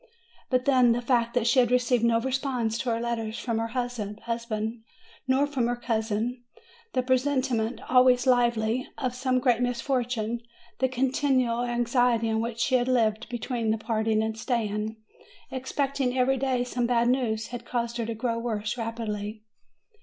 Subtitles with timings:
[0.49, 3.67] But then, the fact that she had received no response to her letters from her
[3.67, 4.81] husband,
[5.27, 6.43] nor from her cousin,
[6.93, 10.41] the presenti ment, always lively, of some great misfortune,
[10.79, 14.95] the continual anxiety in which she had lived, between the parting and staying,
[15.51, 19.43] expecting every day some bad news, had caused her to grow worse rapidly.